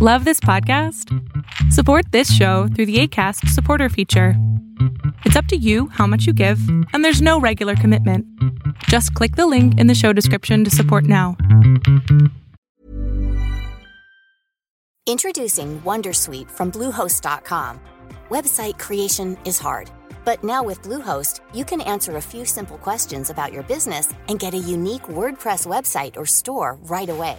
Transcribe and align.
Love 0.00 0.24
this 0.24 0.38
podcast? 0.38 1.12
Support 1.72 2.12
this 2.12 2.32
show 2.32 2.68
through 2.68 2.86
the 2.86 3.00
ACAST 3.02 3.48
supporter 3.48 3.88
feature. 3.88 4.34
It's 5.24 5.34
up 5.34 5.46
to 5.46 5.56
you 5.56 5.88
how 5.88 6.06
much 6.06 6.24
you 6.24 6.32
give, 6.32 6.60
and 6.92 7.04
there's 7.04 7.20
no 7.20 7.40
regular 7.40 7.74
commitment. 7.74 8.24
Just 8.84 9.12
click 9.14 9.34
the 9.34 9.48
link 9.48 9.76
in 9.80 9.88
the 9.88 9.96
show 9.96 10.12
description 10.12 10.62
to 10.62 10.70
support 10.70 11.02
now. 11.02 11.36
Introducing 15.08 15.80
Wondersuite 15.80 16.48
from 16.48 16.70
Bluehost.com. 16.70 17.80
Website 18.28 18.78
creation 18.78 19.36
is 19.44 19.58
hard, 19.58 19.90
but 20.24 20.44
now 20.44 20.62
with 20.62 20.80
Bluehost, 20.82 21.40
you 21.52 21.64
can 21.64 21.80
answer 21.80 22.18
a 22.18 22.22
few 22.22 22.44
simple 22.44 22.78
questions 22.78 23.30
about 23.30 23.52
your 23.52 23.64
business 23.64 24.14
and 24.28 24.38
get 24.38 24.54
a 24.54 24.58
unique 24.58 25.08
WordPress 25.08 25.66
website 25.66 26.16
or 26.16 26.24
store 26.24 26.78
right 26.84 27.08
away. 27.08 27.38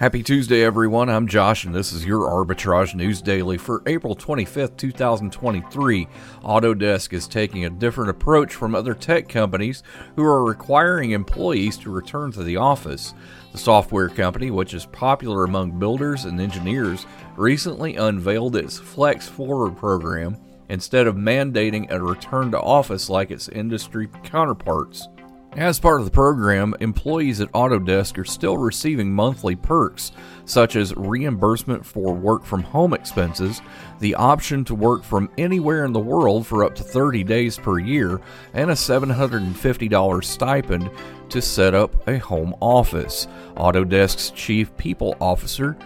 Happy 0.00 0.22
Tuesday, 0.22 0.64
everyone. 0.64 1.10
I'm 1.10 1.26
Josh, 1.26 1.66
and 1.66 1.74
this 1.74 1.92
is 1.92 2.06
your 2.06 2.26
Arbitrage 2.26 2.94
News 2.94 3.20
Daily 3.20 3.58
for 3.58 3.82
April 3.84 4.16
25th, 4.16 4.78
2023. 4.78 6.08
Autodesk 6.42 7.12
is 7.12 7.28
taking 7.28 7.66
a 7.66 7.70
different 7.70 8.08
approach 8.08 8.54
from 8.54 8.74
other 8.74 8.94
tech 8.94 9.28
companies 9.28 9.82
who 10.16 10.24
are 10.24 10.42
requiring 10.42 11.10
employees 11.10 11.76
to 11.76 11.90
return 11.90 12.32
to 12.32 12.42
the 12.42 12.56
office. 12.56 13.12
The 13.52 13.58
software 13.58 14.08
company, 14.08 14.50
which 14.50 14.72
is 14.72 14.86
popular 14.86 15.44
among 15.44 15.78
builders 15.78 16.24
and 16.24 16.40
engineers, 16.40 17.04
recently 17.36 17.96
unveiled 17.96 18.56
its 18.56 18.78
Flex 18.78 19.28
Forward 19.28 19.76
program 19.76 20.38
instead 20.70 21.08
of 21.08 21.16
mandating 21.16 21.90
a 21.90 22.02
return 22.02 22.52
to 22.52 22.58
office 22.58 23.10
like 23.10 23.30
its 23.30 23.50
industry 23.50 24.08
counterparts. 24.24 25.08
As 25.56 25.80
part 25.80 25.98
of 25.98 26.04
the 26.04 26.12
program, 26.12 26.76
employees 26.78 27.40
at 27.40 27.50
Autodesk 27.50 28.16
are 28.18 28.24
still 28.24 28.56
receiving 28.56 29.12
monthly 29.12 29.56
perks, 29.56 30.12
such 30.44 30.76
as 30.76 30.94
reimbursement 30.94 31.84
for 31.84 32.14
work 32.14 32.44
from 32.44 32.62
home 32.62 32.94
expenses, 32.94 33.60
the 33.98 34.14
option 34.14 34.64
to 34.66 34.76
work 34.76 35.02
from 35.02 35.28
anywhere 35.38 35.84
in 35.84 35.92
the 35.92 35.98
world 35.98 36.46
for 36.46 36.62
up 36.62 36.76
to 36.76 36.84
30 36.84 37.24
days 37.24 37.58
per 37.58 37.80
year, 37.80 38.20
and 38.54 38.70
a 38.70 38.74
$750 38.74 40.24
stipend 40.24 40.88
to 41.30 41.42
set 41.42 41.74
up 41.74 42.06
a 42.08 42.18
home 42.18 42.54
office. 42.60 43.26
Autodesk's 43.56 44.30
Chief 44.30 44.74
People 44.76 45.16
Officer, 45.20 45.76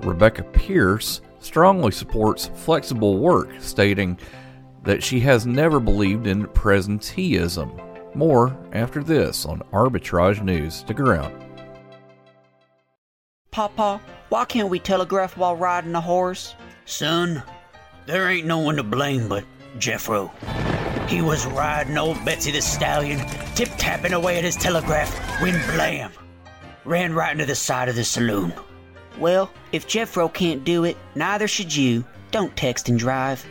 Rebecca 0.00 0.44
Pearce, 0.44 1.20
strongly 1.40 1.92
supports 1.92 2.50
flexible 2.54 3.18
work, 3.18 3.50
stating 3.60 4.18
that 4.82 5.02
she 5.02 5.20
has 5.20 5.46
never 5.46 5.78
believed 5.78 6.26
in 6.26 6.46
presenteeism. 6.46 7.89
More 8.14 8.56
after 8.72 9.02
this 9.02 9.46
on 9.46 9.62
Arbitrage 9.72 10.42
News. 10.42 10.74
Stick 10.74 11.00
around. 11.00 11.34
Papa, 13.50 14.00
why 14.28 14.44
can't 14.44 14.68
we 14.68 14.78
telegraph 14.78 15.36
while 15.36 15.56
riding 15.56 15.94
a 15.94 16.00
horse? 16.00 16.54
Son, 16.84 17.42
there 18.06 18.28
ain't 18.28 18.46
no 18.46 18.58
one 18.58 18.76
to 18.76 18.82
blame 18.82 19.28
but 19.28 19.44
Jeffro. 19.78 20.30
He 21.08 21.20
was 21.20 21.46
riding 21.46 21.98
old 21.98 22.24
Betsy 22.24 22.52
the 22.52 22.62
Stallion, 22.62 23.18
tip 23.54 23.68
tapping 23.76 24.12
away 24.12 24.38
at 24.38 24.44
his 24.44 24.56
telegraph, 24.56 25.12
when 25.42 25.54
blam! 25.74 26.12
Ran 26.84 27.12
right 27.12 27.32
into 27.32 27.46
the 27.46 27.54
side 27.54 27.88
of 27.88 27.96
the 27.96 28.04
saloon. 28.04 28.52
Well, 29.18 29.50
if 29.72 29.88
Jeffro 29.88 30.32
can't 30.32 30.64
do 30.64 30.84
it, 30.84 30.96
neither 31.14 31.48
should 31.48 31.74
you. 31.74 32.04
Don't 32.30 32.56
text 32.56 32.88
and 32.88 32.98
drive. 32.98 33.44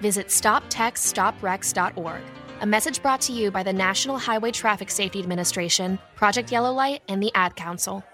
Visit 0.00 0.28
stoptextsstopwrecks.org. 0.28 2.22
A 2.62 2.66
message 2.66 3.02
brought 3.02 3.20
to 3.22 3.32
you 3.32 3.50
by 3.50 3.64
the 3.64 3.72
National 3.72 4.16
Highway 4.16 4.52
Traffic 4.52 4.88
Safety 4.88 5.18
Administration, 5.18 5.98
Project 6.14 6.52
Yellow 6.52 6.72
Light, 6.72 7.02
and 7.08 7.20
the 7.20 7.32
Ad 7.34 7.56
Council. 7.56 8.04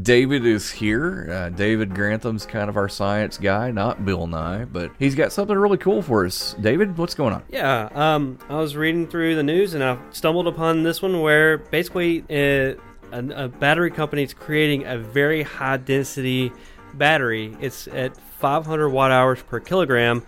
David 0.00 0.46
is 0.46 0.70
here. 0.70 1.28
Uh, 1.28 1.48
David 1.48 1.92
Grantham's 1.92 2.46
kind 2.46 2.68
of 2.70 2.76
our 2.76 2.88
science 2.88 3.38
guy, 3.38 3.72
not 3.72 4.04
Bill 4.04 4.28
Nye, 4.28 4.64
but 4.66 4.92
he's 4.96 5.16
got 5.16 5.32
something 5.32 5.56
really 5.56 5.76
cool 5.76 6.02
for 6.02 6.24
us. 6.24 6.54
David, 6.60 6.96
what's 6.96 7.16
going 7.16 7.34
on? 7.34 7.42
Yeah, 7.48 7.88
um, 7.96 8.38
I 8.48 8.58
was 8.58 8.76
reading 8.76 9.08
through 9.08 9.34
the 9.34 9.42
news 9.42 9.74
and 9.74 9.82
I 9.82 9.98
stumbled 10.12 10.46
upon 10.46 10.84
this 10.84 11.02
one 11.02 11.20
where 11.20 11.58
basically 11.58 12.20
uh, 12.30 12.76
a, 13.10 13.46
a 13.46 13.48
battery 13.48 13.90
company 13.90 14.22
is 14.22 14.32
creating 14.32 14.84
a 14.84 14.98
very 14.98 15.42
high 15.42 15.78
density 15.78 16.52
battery. 16.94 17.56
It's 17.60 17.88
at 17.88 18.16
500 18.16 18.88
watt 18.88 19.10
hours 19.10 19.42
per 19.42 19.58
kilogram 19.58 20.24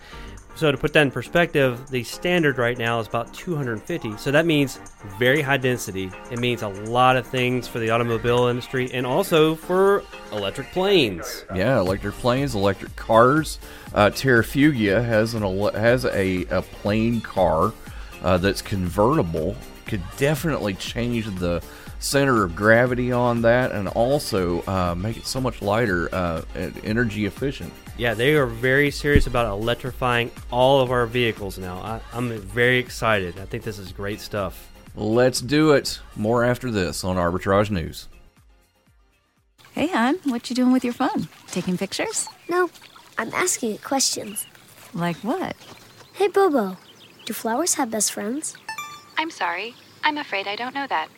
so 0.54 0.70
to 0.70 0.78
put 0.78 0.92
that 0.92 1.02
in 1.02 1.10
perspective, 1.10 1.88
the 1.90 2.04
standard 2.04 2.58
right 2.58 2.78
now 2.78 3.00
is 3.00 3.08
about 3.08 3.34
250. 3.34 4.16
So 4.16 4.30
that 4.30 4.46
means 4.46 4.78
very 5.18 5.42
high 5.42 5.56
density. 5.56 6.10
It 6.30 6.38
means 6.38 6.62
a 6.62 6.68
lot 6.68 7.16
of 7.16 7.26
things 7.26 7.66
for 7.66 7.80
the 7.80 7.90
automobile 7.90 8.46
industry 8.46 8.88
and 8.92 9.04
also 9.04 9.56
for 9.56 10.04
electric 10.32 10.70
planes. 10.70 11.44
Yeah, 11.54 11.80
electric 11.80 12.14
planes, 12.14 12.54
electric 12.54 12.94
cars. 12.94 13.58
Uh, 13.92 14.10
Terrafugia 14.10 15.04
has 15.04 15.34
an 15.34 15.42
has 15.74 16.04
a, 16.04 16.44
a 16.46 16.62
plane 16.62 17.20
car 17.20 17.72
uh, 18.22 18.38
that's 18.38 18.62
convertible. 18.62 19.56
Could 19.86 20.02
definitely 20.16 20.74
change 20.74 21.26
the 21.38 21.62
center 22.04 22.44
of 22.44 22.54
gravity 22.54 23.10
on 23.10 23.40
that 23.42 23.72
and 23.72 23.88
also 23.88 24.62
uh, 24.66 24.94
make 24.94 25.16
it 25.16 25.26
so 25.26 25.40
much 25.40 25.62
lighter 25.62 26.14
uh, 26.14 26.42
and 26.54 26.78
energy 26.84 27.24
efficient. 27.24 27.72
Yeah, 27.96 28.12
they 28.12 28.34
are 28.34 28.46
very 28.46 28.90
serious 28.90 29.26
about 29.26 29.50
electrifying 29.50 30.30
all 30.50 30.80
of 30.80 30.90
our 30.90 31.06
vehicles 31.06 31.58
now. 31.58 31.78
I, 31.78 32.00
I'm 32.12 32.38
very 32.38 32.78
excited. 32.78 33.38
I 33.38 33.46
think 33.46 33.64
this 33.64 33.78
is 33.78 33.90
great 33.90 34.20
stuff. 34.20 34.70
Let's 34.94 35.40
do 35.40 35.72
it. 35.72 36.00
More 36.14 36.44
after 36.44 36.70
this 36.70 37.04
on 37.04 37.16
Arbitrage 37.16 37.70
News. 37.70 38.08
Hey, 39.72 39.88
hon, 39.88 40.16
what 40.24 40.48
you 40.50 40.54
doing 40.54 40.72
with 40.72 40.84
your 40.84 40.92
phone? 40.92 41.28
Taking 41.48 41.78
pictures? 41.78 42.28
No, 42.48 42.70
I'm 43.18 43.32
asking 43.32 43.72
it 43.72 43.82
questions. 43.82 44.46
Like 44.92 45.16
what? 45.16 45.56
Hey, 46.12 46.28
Bobo, 46.28 46.76
do 47.24 47.32
flowers 47.32 47.74
have 47.74 47.90
best 47.90 48.12
friends? 48.12 48.56
I'm 49.16 49.30
sorry. 49.30 49.74
I'm 50.04 50.18
afraid 50.18 50.46
I 50.46 50.54
don't 50.54 50.74
know 50.74 50.86
that. 50.86 51.08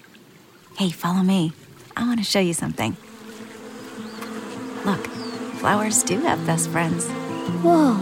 Hey, 0.76 0.90
follow 0.90 1.22
me. 1.22 1.52
I 1.96 2.06
want 2.06 2.18
to 2.18 2.24
show 2.24 2.38
you 2.38 2.52
something. 2.52 2.98
Look, 4.84 5.06
flowers 5.56 6.02
do 6.02 6.20
have 6.20 6.44
best 6.46 6.68
friends. 6.68 7.08
Whoa. 7.62 7.96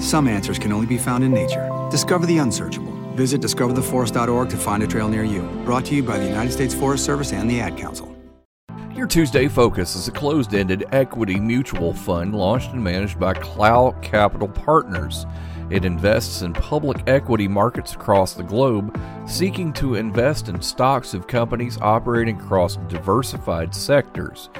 Some 0.00 0.26
answers 0.26 0.58
can 0.58 0.72
only 0.72 0.86
be 0.86 0.98
found 0.98 1.22
in 1.22 1.32
nature. 1.32 1.70
Discover 1.88 2.26
the 2.26 2.38
unsearchable. 2.38 2.90
Visit 3.14 3.40
discovertheforest.org 3.40 4.50
to 4.50 4.56
find 4.56 4.82
a 4.82 4.88
trail 4.88 5.08
near 5.08 5.22
you. 5.22 5.42
Brought 5.64 5.84
to 5.84 5.94
you 5.94 6.02
by 6.02 6.18
the 6.18 6.26
United 6.26 6.50
States 6.50 6.74
Forest 6.74 7.04
Service 7.04 7.32
and 7.32 7.48
the 7.48 7.60
Ad 7.60 7.76
Council. 7.76 8.12
Your 8.92 9.06
Tuesday 9.06 9.46
Focus 9.46 9.94
is 9.94 10.08
a 10.08 10.12
closed 10.12 10.52
ended 10.52 10.84
equity 10.90 11.38
mutual 11.38 11.94
fund 11.94 12.34
launched 12.34 12.72
and 12.72 12.82
managed 12.82 13.20
by 13.20 13.34
Clough 13.34 13.92
Capital 14.02 14.48
Partners. 14.48 15.26
It 15.70 15.84
invests 15.84 16.42
in 16.42 16.52
public 16.52 17.02
equity 17.06 17.48
markets 17.48 17.94
across 17.94 18.34
the 18.34 18.42
globe, 18.42 18.98
seeking 19.26 19.72
to 19.74 19.94
invest 19.94 20.48
in 20.48 20.60
stocks 20.60 21.14
of 21.14 21.26
companies 21.26 21.78
operating 21.80 22.40
across 22.40 22.76
diversified 22.88 23.74
sectors. 23.74 24.50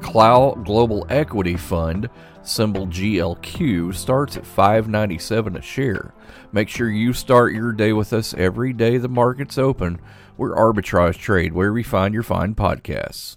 Clough 0.00 0.54
Global 0.64 1.06
Equity 1.08 1.56
Fund, 1.56 2.08
symbol 2.42 2.86
GLQ, 2.86 3.94
starts 3.94 4.36
at 4.36 4.44
5.97 4.44 5.58
a 5.58 5.62
share. 5.62 6.14
Make 6.52 6.68
sure 6.68 6.90
you 6.90 7.12
start 7.12 7.52
your 7.52 7.72
day 7.72 7.92
with 7.92 8.12
us 8.12 8.34
every 8.34 8.72
day 8.72 8.98
the 8.98 9.08
market's 9.08 9.58
open. 9.58 10.00
We're 10.36 10.54
Arbitrage 10.54 11.18
Trade, 11.18 11.52
where 11.52 11.72
we 11.72 11.82
find 11.82 12.12
your 12.12 12.22
fine 12.22 12.54
podcasts. 12.54 13.36